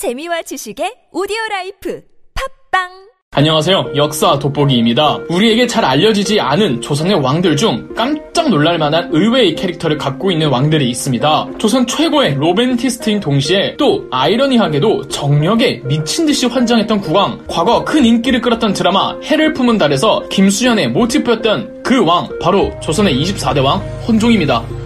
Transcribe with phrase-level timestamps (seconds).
[0.00, 2.00] 재미와 지식의 오디오 라이프
[2.72, 2.88] 팟빵
[3.32, 3.92] 안녕하세요.
[3.96, 5.18] 역사 돋보기입니다.
[5.28, 10.88] 우리에게 잘 알려지지 않은 조선의 왕들 중 깜짝 놀랄 만한 의외의 캐릭터를 갖고 있는 왕들이
[10.88, 11.48] 있습니다.
[11.58, 18.72] 조선 최고의 로맨티스트인 동시에 또 아이러니하게도 정력에 미친 듯이 환장했던 국왕, 과거 큰 인기를 끌었던
[18.72, 24.79] 드라마 해를 품은 달에서 김수현의 모티프였던 그 왕, 바로 조선의 24대 왕 헌종입니다.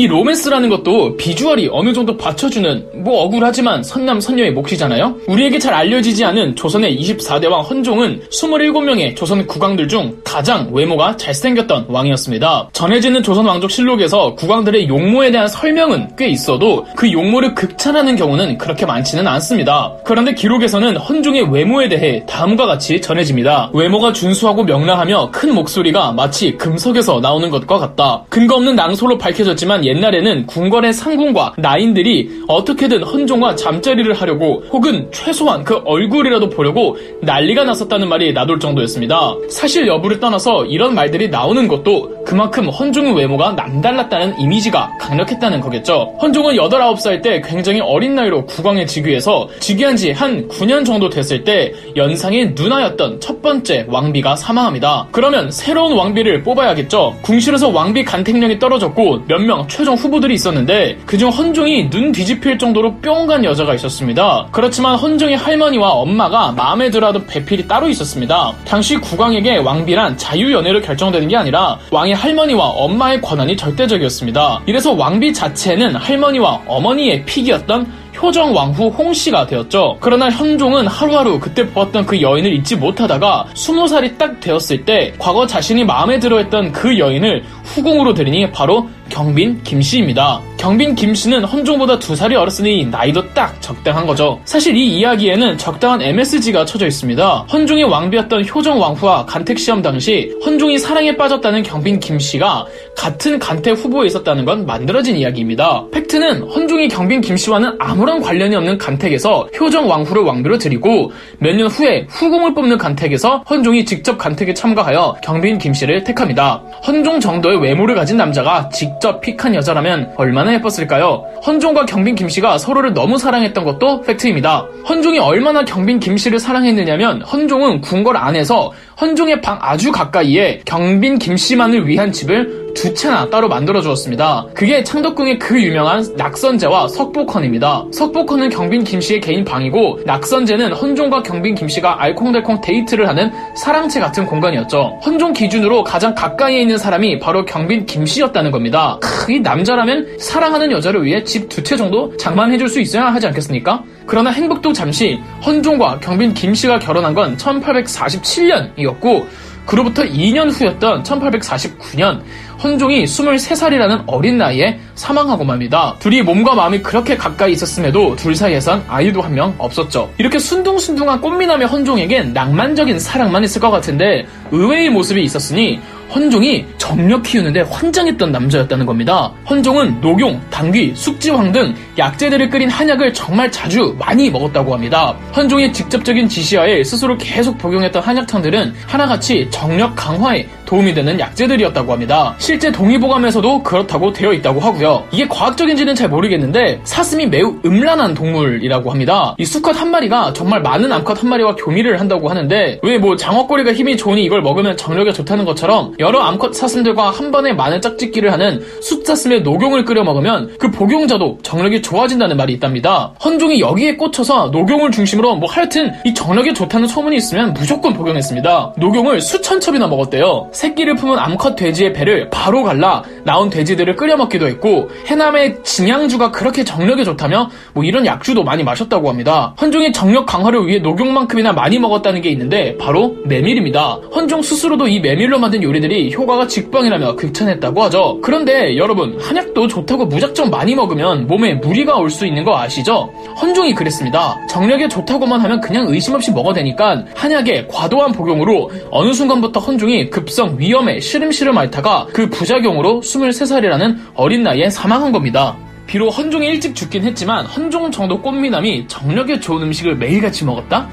[0.00, 5.14] 이 로맨스라는 것도 비주얼이 어느 정도 받쳐주는 뭐 억울하지만 선남 선녀의 몫이잖아요.
[5.26, 11.84] 우리에게 잘 알려지지 않은 조선의 24대 왕 헌종은 27명의 조선 국왕들 중 가장 외모가 잘생겼던
[11.88, 12.70] 왕이었습니다.
[12.72, 18.86] 전해지는 조선 왕족 실록에서 국왕들의 용모에 대한 설명은 꽤 있어도 그 용모를 극찬하는 경우는 그렇게
[18.86, 19.92] 많지는 않습니다.
[20.06, 23.70] 그런데 기록에서는 헌종의 외모에 대해 다음과 같이 전해집니다.
[23.74, 28.24] 외모가 준수하고 명랑하며 큰 목소리가 마치 금속에서 나오는 것과 같다.
[28.30, 35.80] 근거 없는 낭소로 밝혀졌지만 옛날에는 궁궐의 상궁과 나인들이 어떻게든 헌종과 잠자리를 하려고 혹은 최소한 그
[35.84, 39.34] 얼굴이라도 보려고 난리가 났었다는 말이 나돌 정도였습니다.
[39.48, 46.16] 사실 여부를 떠나서 이런 말들이 나오는 것도 그만큼 헌종의 외모가 남달랐다는 이미지가 강력했다는 거겠죠.
[46.22, 51.44] 헌종은 8, 9살 때 굉장히 어린 나이로 국왕에 즉위해서 즉위한 지 한 9년 정도 됐을
[51.44, 55.08] 때 연상의 누나였던 첫 번째 왕비가 사망합니다.
[55.12, 57.16] 그러면 새로운 왕비를 뽑아야겠죠.
[57.22, 63.74] 궁실에서 왕비 간택령이 떨어졌고 몇명 최종 후보들이 있었는데 그중 헌종이 눈 뒤집힐 정도로 뿅간 여자가
[63.76, 64.46] 있었습니다.
[64.52, 68.52] 그렇지만 헌종의 할머니와 엄마가 마음에 들어하던 배필이 따로 있었습니다.
[68.66, 74.64] 당시 국왕에게 왕비란 자유연애로 결정되는 게 아니라 왕의 할머니와 엄마의 권한이 절대적이었습니다.
[74.66, 79.96] 이래서 왕비 자체는 할머니와 어머니의 픽이었던 효정 왕후 홍씨가 되었죠.
[80.00, 85.84] 그러나 현종은 하루하루 그때 보았던 그 여인을 잊지 못하다가 20살이 딱 되었을 때 과거 자신이
[85.84, 90.40] 마음에 들어했던 그 여인을 후궁으로 들이니 바로 경빈 김씨입니다.
[90.56, 94.40] 경빈 김씨는 헌종보다 두 살이 어렸으니 나이도 딱 적당한 거죠.
[94.44, 97.46] 사실 이 이야기에는 적당한 MSG가 쳐져 있습니다.
[97.52, 102.66] 헌종의 왕비였던 효정 왕후와 간택 시험 당시 헌종이 사랑에 빠졌다는 경빈 김씨가
[102.96, 105.84] 같은 간택 후보에 있었다는 건 만들어진 이야기입니다.
[105.90, 112.06] 팩트는 헌종이 경빈 김씨와는 아무런 관련이 없는 간택에서 효정 왕후를 왕비로 들이고 몇 년 후에
[112.08, 116.62] 후궁을 뽑는 간택에서 헌종이 직접 간택에 참가하여 경빈 김씨를 택합니다.
[116.86, 121.24] 헌종 정도의 외모를 가진 남자가 직접 픽한 여자라면 얼마나 예뻤을까요?
[121.46, 124.66] 헌종과 경빈 김씨가 서로를 너무 사랑했던 것도 팩트입니다.
[124.88, 132.12] 헌종이 얼마나 경빈 김씨를 사랑했느냐면 헌종은 궁궐 안에서 헌종의 방 아주 가까이에 경빈 김씨만을 위한
[132.12, 134.46] 집을 두 채나 따로 만들어 주었습니다.
[134.54, 137.86] 그게 창덕궁의 그 유명한 낙선재와 석복헌입니다.
[137.92, 145.00] 석복헌은 경빈 김씨의 개인 방이고 낙선재는 헌종과 경빈 김씨가 알콩달콩 데이트를 하는 사랑채 같은 공간이었죠.
[145.04, 148.98] 헌종 기준으로 가장 가까이에 있는 사람이 바로 경빈 김씨였다는 겁니다.
[149.00, 153.82] 크, 이 남자라면 사랑하는 여자를 위해 집 두 채 정도 장만해줄 수 있어야 하지 않겠습니까?
[154.06, 159.26] 그러나 행복도 잠시 헌종과 경빈 김씨가 결혼한 건 1847년이었고
[159.70, 162.20] 그로부터 2년 후였던 1849년
[162.60, 165.94] 헌종이 23살이라는 어린 나이에 사망하고 맙니다.
[166.00, 170.10] 둘이 몸과 마음이 그렇게 가까이 있었음에도 둘 사이에선 아이도 한 명 없었죠.
[170.18, 175.78] 이렇게 순둥순둥한 꽃미남의 헌종에겐 낭만적인 사랑만 있을 것 같은데 의외의 모습이 있었으니
[176.14, 179.32] 헌종이 정력 키우는데 환장했던 남자였다는 겁니다.
[179.48, 185.16] 헌종은 녹용, 당귀, 숙지황 등 약재들을 끓인 한약을 정말 자주 많이 먹었다고 합니다.
[185.36, 192.36] 헌종의 직접적인 지시하에 스스로 계속 복용했던 한약탕들은 하나같이 정력 강화에 도움이 되는 약재들이었다고 합니다.
[192.38, 195.02] 실제 동의보감에서도 그렇다고 되어 있다고 하고요.
[195.10, 199.34] 이게 과학적인지는 잘 모르겠는데 사슴이 매우 음란한 동물이라고 합니다.
[199.36, 203.72] 이 수컷 한 마리가 정말 많은 암컷 한 마리와 교미를 한다고 하는데 왜 뭐 장어꼬리가
[203.72, 208.62] 힘이 좋으니 이걸 먹으면 정력에 좋다는 것처럼 여러 암컷 사슴들과 한 번에 많은 짝짓기를 하는
[208.82, 213.14] 숫사슴의 녹용을 끓여 먹으면 그 복용자도 정력이 좋아진다는 말이 있답니다.
[213.24, 218.74] 헌종이 여기에 꽂혀서 녹용을 중심으로 뭐 하여튼 이 정력에 좋다는 소문이 있으면 무조건 복용했습니다.
[218.76, 220.50] 녹용을 수천 첩이나 먹었대요.
[220.60, 226.64] 새끼를 품은 암컷 돼지의 배를 바로 갈라 나온 돼지들을 끓여 먹기도 했고 해남의 진양주가 그렇게
[226.64, 229.54] 정력에 좋다며 뭐 이런 약주도 많이 마셨다고 합니다.
[229.58, 234.00] 헌종이 정력 강화를 위해 녹용만큼이나 많이 먹었다는 게 있는데 바로 메밀입니다.
[234.14, 238.18] 헌종 스스로도 이 메밀로 만든 요리들이 효과가 직방이라며 극찬했다고 하죠.
[238.22, 243.08] 그런데 여러분 한약도 좋다고 무작정 많이 먹으면 몸에 무리가 올 수 있는 거 아시죠?
[243.40, 244.36] 헌종이 그랬습니다.
[244.48, 251.00] 정력에 좋다고만 하면 그냥 의심 없이 먹어대니까 한약의 과도한 복용으로 어느 순간부터 헌종이 급성 위험에
[251.00, 255.56] 시름시름 앓다가 그 부작용으로 23살이라는 어린 나이에 사망한 겁니다.
[255.86, 260.88] 비록 헌종이 일찍 죽긴 했지만 헌종 정도 꽃미남이 정력에 좋은 음식을 매일같이 먹었다?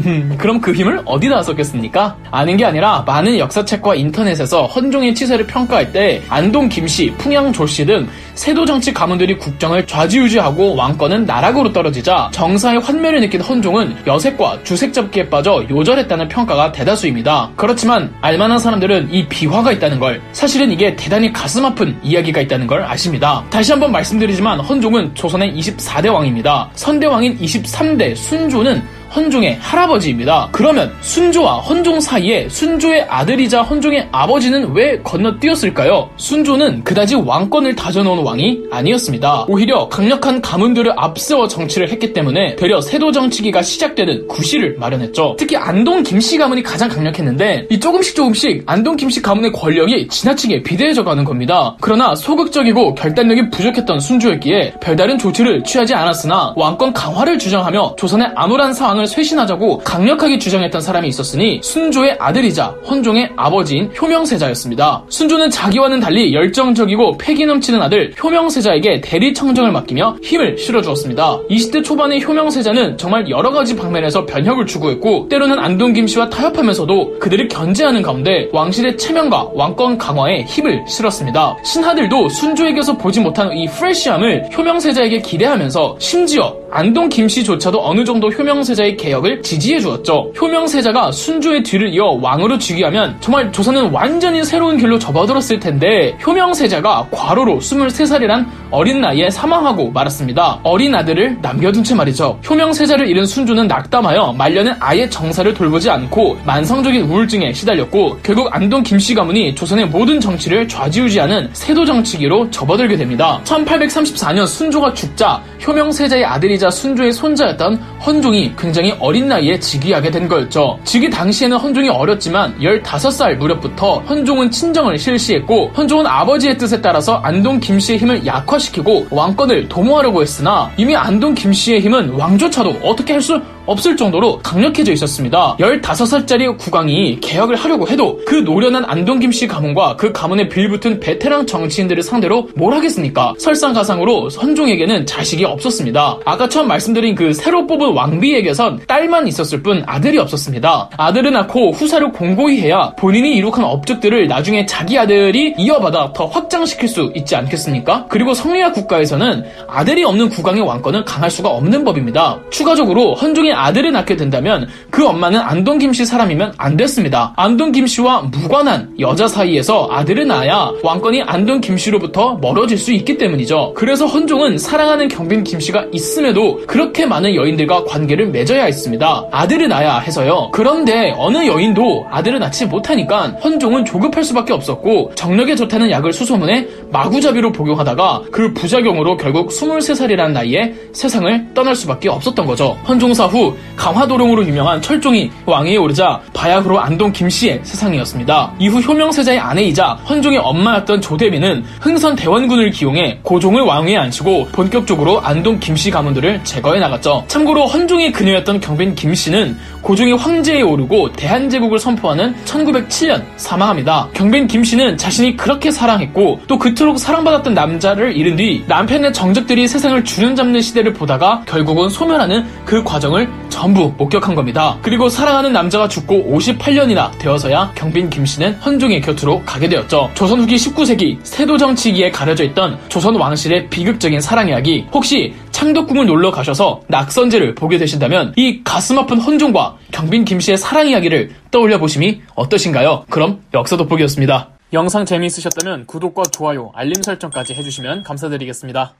[0.00, 2.16] 음, 그럼 그 힘을 어디다 썼겠습니까?
[2.30, 8.08] 아는 게 아니라 많은 역사책과 인터넷에서 헌종의 치세를 평가할 때 안동 김씨, 풍양 조씨 등
[8.34, 15.28] 세도 정치 가문들이 국정을 좌지우지하고 왕권은 나락으로 떨어지자 정사의 환멸을 느낀 헌종은 여색과 주색 잡기에
[15.28, 17.50] 빠져 요절했다는 평가가 대다수입니다.
[17.56, 22.82] 그렇지만 알만한 사람들은 이 비화가 있다는 걸 사실은 이게 대단히 가슴 아픈 이야기가 있다는 걸
[22.82, 23.44] 아십니다.
[23.50, 26.70] 다시 한번 말씀드리지만 헌종은 조선의 24대 왕입니다.
[26.74, 28.82] 선대왕인 23대 순조는
[29.14, 30.48] 헌종의 할아버지입니다.
[30.52, 36.10] 그러면 순조와 헌종 사이에 순조의 아들이자 헌종의 아버지는 왜 건너뛰었을까요?
[36.16, 39.46] 순조는 그다지 왕권을 다져놓은 왕이 아니었습니다.
[39.48, 45.36] 오히려 강력한 가문들을 앞세워 정치를 했기 때문에 되려 세도 정치기가 시작되는 구실을 마련했죠.
[45.38, 51.04] 특히 안동 김씨 가문이 가장 강력했는데 이 조금씩 조금씩 안동 김씨 가문의 권력이 지나치게 비대해져
[51.04, 51.76] 가는 겁니다.
[51.80, 59.01] 그러나 소극적이고 결단력이 부족했던 순조였기에 별다른 조치를 취하지 않았으나 왕권 강화를 주장하며 조선의 암울한 상황을
[59.02, 65.04] 왕을 쇄신하자고 강력하게 주장했던 사람이 있었으니 순조의 아들이자 헌종의 아버지인 효명세자였습니다.
[65.08, 71.40] 순조는 자기와는 달리 열정적이고 패기 넘치는 아들 효명세자에게 대리 청정을 맡기며 힘을 실어주었습니다.
[71.50, 78.02] 20대 초반의 효명세자는 정말 여러 가지 방면에서 변혁을 추구했고 때로는 안동 김씨와 타협하면서도 그들을 견제하는
[78.02, 81.56] 가운데 왕실의 체면과 왕권 강화에 힘을 실었습니다.
[81.64, 89.42] 신하들도 순조에게서 보지 못한 이 프레시함을 효명세자에게 기대하면서 심지어 안동 김씨조차도 어느 정도 효명세자의 개혁을
[89.42, 90.32] 지지해 주었죠.
[90.40, 97.58] 효명세자가 순조의 뒤를 이어 왕으로 즉위하면 정말 조선은 완전히 새로운 길로 접어들었을 텐데 효명세자가 과로로
[97.58, 100.60] 23살이란 어린 나이에 사망하고 말았습니다.
[100.62, 102.40] 어린 아들을 남겨둔 채 말이죠.
[102.48, 109.14] 효명세자를 잃은 순조는 낙담하여 말년은 아예 정사를 돌보지 않고 만성적인 우울증에 시달렸고 결국 안동 김씨
[109.14, 113.40] 가문이 조선의 모든 정치를 좌지우지하는 세도 정치기로 접어들게 됩니다.
[113.44, 120.78] 1834년 순조가 죽자 효명세자의 아들이자 순조의 손자였던 헌종이 굉장히 어린 나이에 즉위하게 된 거였죠.
[120.84, 127.98] 즉위 당시에는 헌종이 어렸지만 15살 무렵부터 헌종은 친정을 실시했고 헌종은 아버지의 뜻에 따라서 안동 김씨의
[127.98, 133.96] 힘을 약화 시키고 왕권을 도모하려고 했으나 이미 안동 김씨의 힘은 왕조차도 어떻게 할 수 없을
[133.96, 135.56] 정도로 강력해져 있었습니다.
[135.60, 142.02] 15살짜리 국왕이 개혁을 하려고 해도 그 노련한 안동 김씨 가문과 그 가문에 빌붙은 베테랑 정치인들을
[142.02, 143.34] 상대로 뭘 하겠습니까?
[143.38, 146.18] 설상가상으로 헌종에게는 자식이 없었습니다.
[146.24, 150.90] 아까 처음 말씀드린 그 새로 뽑은 왕비에게선 딸만 있었을 뿐 아들이 없었습니다.
[150.96, 157.12] 아들을 낳고 후사를 공고히 해야 본인이 이룩한 업적들을 나중에 자기 아들이 이어받아 더 확장시킬 수
[157.14, 158.06] 있지 않겠습니까?
[158.08, 162.40] 그리고 성리학 국가에서는 아들이 없는 국왕의 왕권은 강할 수가 없는 법입니다.
[162.50, 167.34] 추가적으로 헌종 이 아들을 낳게 된다면 그 엄마는 안동 김씨 사람이면 안 됐습니다.
[167.36, 173.74] 안동 김씨와 무관한 여자 사이에서 아들을 낳아야 왕권이 안동 김씨로부터 멀어질 수 있기 때문이죠.
[173.76, 179.26] 그래서 헌종은 사랑하는 경빈 김씨가 있음에도 그렇게 많은 여인들과 관계를 맺어야 했습니다.
[179.30, 180.48] 아들을 낳아야 해서요.
[180.52, 187.52] 그런데 어느 여인도 아들을 낳지 못하니까 헌종은 조급할 수밖에 없었고 정력에 좋다는 약을 수소문해 마구잡이로
[187.52, 192.78] 복용하다가 그 부작용으로 결국 23살이라는 나이에 세상을 떠날 수밖에 없었던 거죠.
[192.88, 193.41] 헌종사 후
[193.76, 198.54] 강화도령으로 유명한 철종이 왕위에 오르자 바야흐로 안동 김씨의 세상이었습니다.
[198.58, 205.90] 이후 효명세자의 아내이자 헌종의 엄마였던 조대비는 흥선 대원군을 기용해 고종을 왕위에 앉히고 본격적으로 안동 김씨
[205.90, 207.24] 가문들을 제거해 나갔죠.
[207.28, 214.08] 참고로 헌종의 그녀였던 경빈 김씨는 고종이 황제에 오르고 대한제국을 선포하는 1907년 사망합니다.
[214.14, 220.60] 경빈 김씨는 자신이 그렇게 사랑했고 또 그토록 사랑받았던 남자를 잃은 뒤 남편의 정적들이 세상을 주름잡는
[220.60, 224.78] 시대를 보다가 결국은 소멸하는 그 과정을 전부 목격한 겁니다.
[224.82, 230.10] 그리고 사랑하는 남자가 죽고 58년이나 되어서야 경빈 김씨는 헌종의 곁으로 가게 되었죠.
[230.14, 236.30] 조선 후기 19세기 세도 정치기에 가려져 있던 조선 왕실의 비극적인 사랑 이야기 혹시 창덕궁을 놀러
[236.30, 243.04] 가셔서 낙선제를 보게 되신다면 이 가슴 아픈 헌종과 경빈 김씨의 사랑 이야기를 떠올려 보심이 어떠신가요?
[243.10, 244.48] 그럼 역사 돋보기였습니다.
[244.72, 248.94] 영상 재미있으셨다면 구독과 좋아요, 알림 설정까지 해주시면 감사드리겠습니다.